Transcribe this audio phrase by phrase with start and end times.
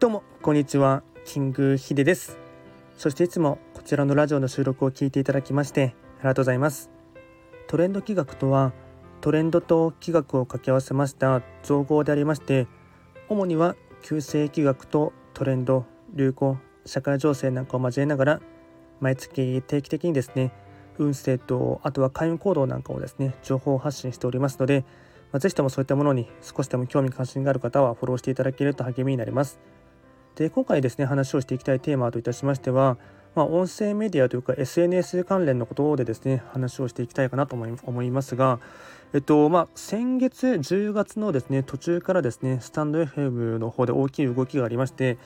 [0.00, 1.02] どうもこんにちは。
[1.26, 2.38] キングヒデです。
[2.96, 6.88] そしていつもこちらのラジオの収録を聞いていただきましてありがとうございます。
[7.66, 8.72] トレンド企画とは
[9.20, 12.66] トレンドと企画を掛け合わせました造語でありまして
[13.28, 16.56] 主には旧世企画とトレンド流行
[16.86, 18.40] 社会情勢なんかを交えながら
[19.00, 20.50] 毎月定期的にですね
[20.96, 24.86] 運勢とあとは開運行動なんかをですね情報発信しておりますので、
[25.30, 29.60] まあ、ぜひともそういったものに少しでも興味関心がある方はフォローしていただけると励みになります。
[30.36, 32.96] で今回ですね話をしていきたいテーマといたしましては、
[33.34, 38.58] まあ、音声メディアというか SNS 関連のことでですね話をしていきたいかなと思いますが、
[39.12, 45.18] えっとまあ、先月10月のですね途中からですねスタンド FM の方で大きい動きがありまして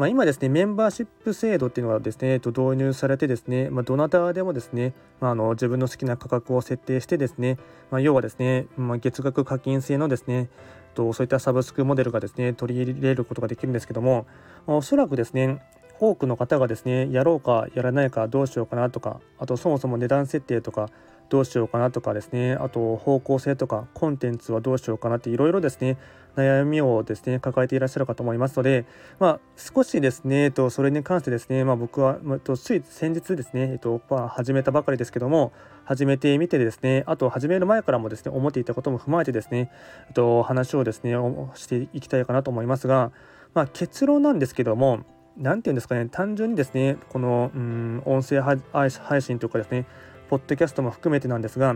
[0.00, 7.58] まあ、今ですね、メンバーシップ制度っていうのがですね、えっと導入されてですね、まあ、どなたでもですね、まあ、あの自分の好きな価格を設定してですね、
[7.90, 10.48] ま、要はですね、ま、月額課金制のですね、
[10.94, 14.26] とそういったサブスクモデルがですね、取り入れることができるんですけども、
[14.66, 15.60] おそらくですね、
[15.98, 20.88] 多くの方がですね、やろうかやらないかどうしようかなとか、あとそもそも値段設定とか、
[21.28, 25.96] どうしようかなとかですね、あと方向性とかコンテンツはどうしようかなっていろいろですね、
[26.36, 28.84] 悩みをですね、抱えていらっしゃるかと思いますので、
[29.18, 32.18] まあ、少しですね、と、それに関してですね、まあ、僕は、
[32.56, 35.52] つい先日ですね、えっと、始めたばかりですけども、
[35.84, 39.70] 始めてみてですね、あと始める前からもですね、思っていたことも踏まえてですね、
[40.14, 41.14] と、話をですね、
[41.54, 43.12] していきたいかなと思いますが、
[43.54, 45.00] まあ、結論なんですけども、
[45.36, 49.86] 何て言うんですかね、単純にですね、この、うん、音声配信というかですね、
[50.30, 51.74] ポッドキャストも含めてなんですが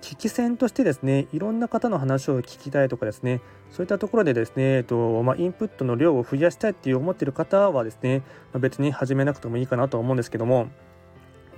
[0.00, 8.20] 聞き戦としてですねいろんな方の話を聞きたいとかですねそういったところでですね、えっとまあ、インプットの量を増やしたいっていう思っている方はですね、
[8.54, 10.68] まあ、別に始めなくてもいいかなと思うんですけども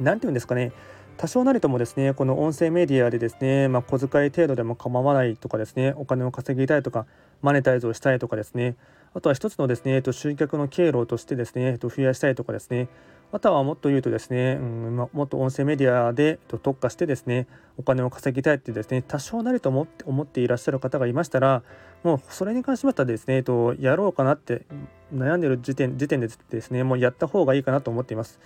[0.00, 0.72] 何て言うんですかね
[1.16, 7.06] 多少なりともですねこの音声メディアでですね、まあ、小遣い程度でも構わないとかですねお金を稼ぎたいとか
[7.40, 8.74] マネタイズをしたいとかですね
[9.14, 12.89] あとは一つのですね、えっと、集客の経路としてですね、えっと、増やしたいとかですね
[13.33, 17.46] あとはもっと言うとですね、うん、もっと音声メディアで特化してですね、
[17.78, 21.62] お金を稼ぎたいってですね、多少なりと思って思っていらっしゃる方がいましたら、
[22.02, 24.67] もうそれに関しましてはですね、とやろうかなって
[25.14, 28.39] 悩んでる時点時点でですね、もうやった方がいいかなと思っています。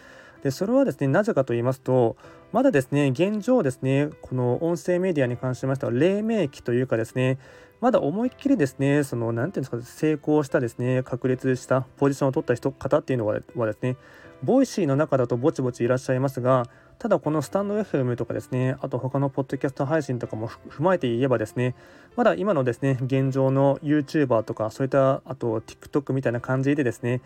[0.42, 2.16] でそれはですねなぜかと言いますと
[2.52, 7.38] まだですね現状ですねこの音声メディアに関しましては黎明期というかですね
[7.80, 13.96] まだ思いっきりですねその何ていうんですか成功したですね確立したポジションを取った人方っていうのはですね
[14.42, 16.66] ボイシーの中だとぼちぼちいらっしゃいますが
[16.98, 21.74] ただこのスタンド FM とかですねあと他のポッドキャスト配信とかも踏まえて言えばですね
[22.16, 27.20] まだ今のですね現状の YouTuber とかそういったあと TikTok みたいな感じでですね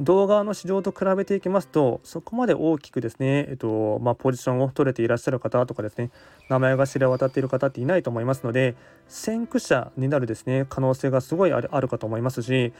[0.00, 6.10] 動画の市場と比べていきますとそこまで大きくですね、えっとまあ、ポジションを取れていらっしゃる方とかですね
[6.48, 8.76] 名前が知れ渡っている方っていないと思いますので
[9.08, 12.72] 先駆者になるですね可能性がすごいあるかと思いますし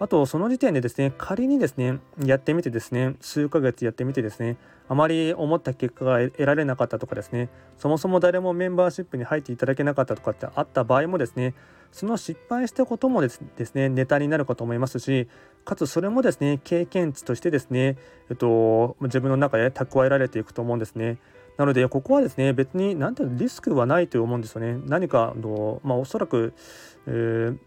[0.00, 4.56] あとその時点でですね仮にですねやってみてですね数ヶ月やってみてですね
[4.88, 7.48] あまり思った結果が得られなかったとかですね
[7.78, 11.54] そもそも誰もメンバーシップに入っていただけなかったとかってあった場合もですね
[11.92, 13.40] その失敗したこともです
[13.74, 15.28] ねネタになるかと思いますし
[15.64, 17.96] かつそれもですね経験値としてですね、
[18.30, 21.18] えっと、自分の中で蓄えられていくと思うんですね。
[21.56, 24.78] なのでここはですね別に何ていうのリスクはないと思うんですよね。
[24.86, 26.52] 何かのまあおそらく、
[27.06, 27.58] えー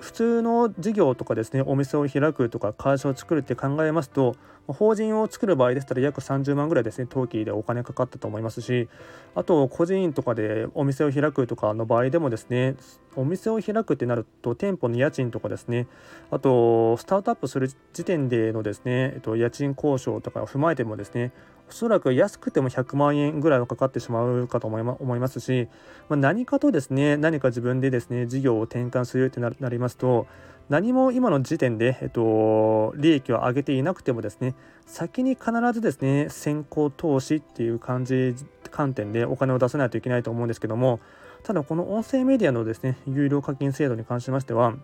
[0.00, 4.34] 普通の事業とかですねお店を開くとか会社を作るって考えますと
[4.66, 8.88] 法人を作る場合でしたら約30万ぐらいですね登記でお金かかったと思いますし
[9.34, 12.76] あと個人とかでお店を開くとかの場合でもですね
[13.16, 15.86] お店を開くってなると店舗の家賃とかですね。
[16.30, 21.32] あとスタートアップする時点でのですね、えっと、家賃交渉とかを踏まえてもですね
[21.74, 25.68] そらく安くても100万円ぐらいはかかってしまうかと思い,、ま、すし、
[26.08, 30.28] まあ、何かとですね何か自分でですね事業を転換するってなりますと
[30.68, 34.54] 何も今の時点で、えっと、利益を上げていなくてもですね
[34.86, 38.36] 先に必ずですね先行投資っていう感じ
[38.70, 41.00] 観点でお金を出さないといけないと思うんですけども
[41.42, 44.74] ただこの音声メディアのですね有料課金制度に関しましては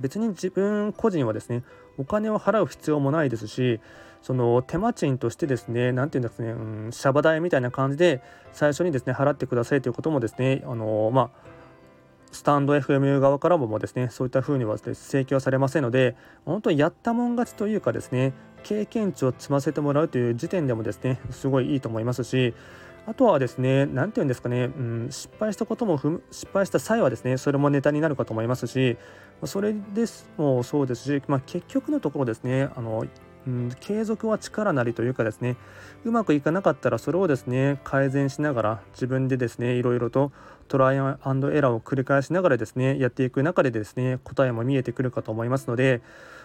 [0.00, 1.64] 別に自分個人はですね
[1.96, 3.80] お金を払う必要もないですし
[4.22, 8.22] その手間賃としてですね何て言うんですかね、うん、シャバ代みたいな感じで
[8.52, 11.50] 最初にですね払ってくださいということもですねあのまあ
[12.32, 18.32] スタンド FM 側からもですねそういった風にはです、ね、請求されませんので本当にやったもん勝ちというかですね
[18.62, 22.54] 経験値を積ませてもらうという時点でもですねすごいいいと思いますし
[23.06, 25.98] あとはですね何て言うんですかね、うん、失敗したことも
[26.30, 28.96] 失敗した際はですねそれもネタになるかと思いますし
[29.44, 33.06] それですもそうですし、まあ、結局のところですねあの
[33.46, 35.56] うん、継続は力なりというかですね
[36.04, 40.32] うまくいかなかったらそれをですね改善しながら自分でですねいろいろと
[40.68, 46.00] トライアンドエラーを繰り返しながらですねやっていく中でですね答えも見えてくるかと思いますので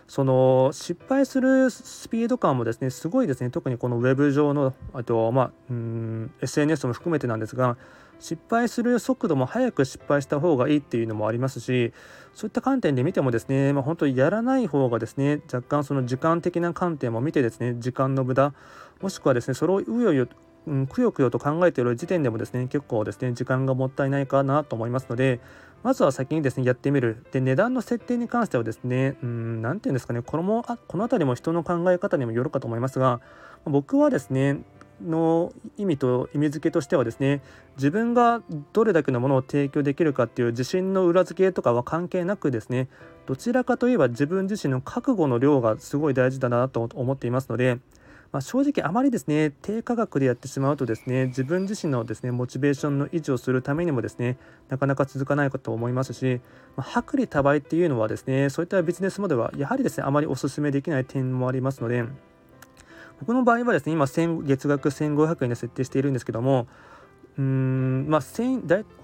[0.08, 7.78] その失敗するスピード感もですねすごいですね特にこのウェブ上のあとまあうん SNS も含めてなんですが
[8.20, 11.94] 失敗する速度も早く失敗した方がいいっていうのもありますし
[12.34, 18.54] そういった観点で見てもですね、まあ、本当にやらない方がですね若干その時間的な観点も見てですね時間の無駄
[19.02, 20.28] もしくはですねそれをうよよ
[20.68, 25.40] うん、くよくよと考えている時点でもですね結構ですね時間がもったいないかなと思いますので
[25.84, 27.24] まずは先にですねやってみる。
[27.32, 33.22] で値段の設定に関してはですねうん何て言うんですかねこのもあこの辺りも人の考え方にもよるかと思いますが
[33.66, 34.62] 僕はですね
[35.04, 37.42] の意味と意味付けとしてはですね
[37.76, 38.42] 自分が
[38.74, 42.88] どれだけのものを提供できるかっていう自信の裏付けとかは関係なくですね
[43.26, 47.80] どちらかといえば自分自身の覚悟の量がすごい大事だなと思っていますので、
[48.32, 54.38] まあ、正直あまりですね低価格でやってしまうとですね自分自身のですねモチベーションの維持をするためにもですね
[54.70, 56.40] なかなか続かないかと思いますし、
[56.78, 62.06] まあ、薄利多売っていうのはですねそういったビジネスモデルはやはりですねあまりお勧めできない点もありますので
[63.20, 64.06] 僕の場合はですね、今、
[64.44, 66.68] 月額1500円で設定しているんですけども、
[67.38, 68.22] うんまあ、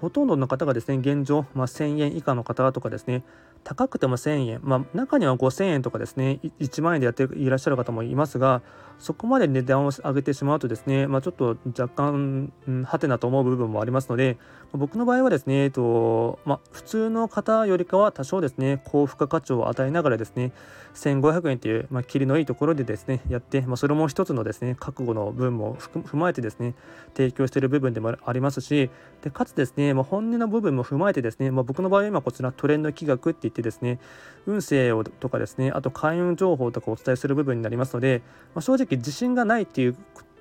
[0.00, 3.24] ほとんどの方がですね現状、まあ、1000円以下の方とかですね
[3.64, 8.62] 高くても1000円、まあ、中には5000円とかですね1万円でやっていらっしゃる方もいますが
[8.98, 14.38] そこまで値段を上げてしまうとですね、まあ、ちょっと若干、うん、はてなと思う部分もありますので
[14.72, 20.52] 僕の場合はですね、えっとまあ、普通の方よりかは多少ですね高付加価値を与えながらですね
[20.94, 26.74] 1500円という、まあ、切りのいいところでですねやって、まあ、それも一つのですね覚悟の分も踏まえてですね
[27.14, 28.90] 提供している部分でもありますし
[29.22, 33.98] でかつですね、まあ、本音の部分も踏まえてですね、まあ、僕の場合は今こちらトレンド企画って言ってですね
[34.46, 38.22] 運勢をとかですねあと開運情報とかお伝えする部分になりますので、
[38.54, 39.96] まあ、正直自信がないっていう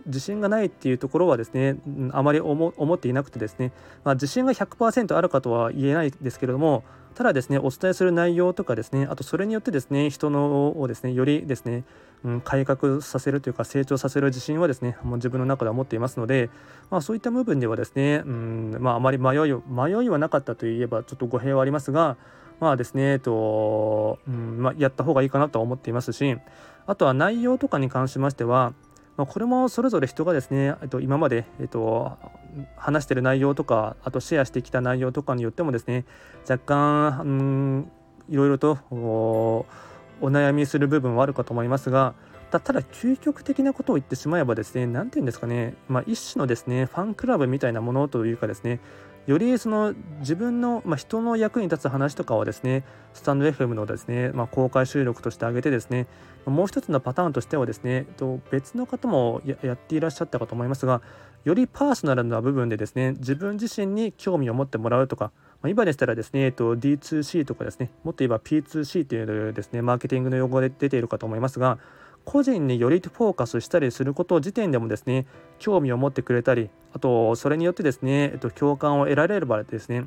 [0.05, 1.77] 自信がないっていうところはですね、
[2.11, 3.71] あまり思っていなくてですね、
[4.03, 6.83] まあ、自信が100%あるかとは言えないですけれども、
[7.15, 11.83] ただですね、お伝えする内容とかですね、あとそれによってですね、人のをですね、よりですね、
[12.23, 16.49] うん、改革させるというか成長させる自信はですね、もう自分の中では持っていますので、
[16.89, 22.17] まあ、そういった部分ではですね、うんまあ、あまり迷い迷いはなかったといえばちょっと語弊はありますが、
[22.59, 26.37] まあですね、えっとうんまあ、やった方がいいかなとは思っていますし、
[26.85, 28.73] あとは内容とかに関しましては、
[29.17, 32.17] まあ、これもそれぞれ人がですね、えっと、今まで、えっと、
[32.75, 36.05] 話してる内容とかあとシェアしてきた内容とかによってもですね
[36.49, 37.91] 若干、うん、
[38.29, 39.65] いろいろとお
[40.21, 42.13] 悩みする部分はあるかと思いますが
[42.51, 48.81] ただ究極的なことを言ってしまえばですね何て言うんですかね、まあ、一種のですねファンクラブみたいなものというかですね
[49.27, 52.83] よりその自分の、まあ、人の役に立つ話とかをですね
[53.13, 56.07] スタンド FM のですね、まあ、公開収録としてあげてですね
[56.45, 58.07] もう一つのパターンとしてはですね
[58.49, 61.01] 別の方もやっていらっしゃったかと思いますが
[61.43, 65.31] よりパーソナルな部分でですね自分自身に興味を持ってもらうとか
[65.61, 71.77] ま今でしたらですね、えっと、D2C とかですね、もっと言えば P2C というですね、マーケティングの用語で出ているかと思いますが、
[72.25, 75.25] 個人によりフォーカスしたりすること時点でもですね
[75.59, 80.05] 興味を持ってくれたりあとそれによってですね、えっと、共感を得られればですね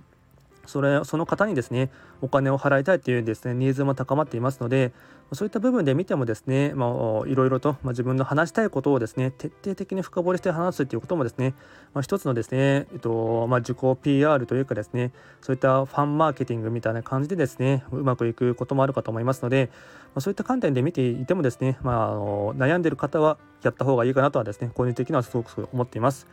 [0.66, 1.90] それその方にですね
[2.20, 4.92] お金を払いたいというですねニーズも高まっていますので
[5.32, 6.90] そういった部分で見てもですね、まあ、
[7.26, 11.54] いろいろと、まあ、自分の話したいことをですね徹底的に深掘りして話すということもですね、
[11.92, 19.70] まあ、一つのですね、えっとまあ、自己 PR というかですねそういったファンマーケティングみたいな感じでですねうまくいくこともあるかと思いますので、
[20.14, 26.26] ま、そういった観点で見ていてもですね、まあ、あの悩んでいる方はやった方がいいかなとはですね個人的にはすごく思っています。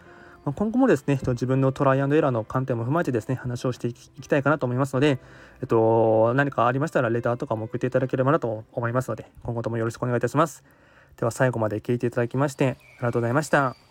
[0.45, 5.19] ま今後もですね、自分のトライアンドエラーの観点も踏まえてですね、話をしていきたいかなと思いますので、
[5.61, 10.63] えっと、何かありましたらレターとかも送っていただければなと思いますので、今後ともよろしくお願いいたします。
[11.17, 13.90] では最後まで聞いていただきまして、ありがとうございました。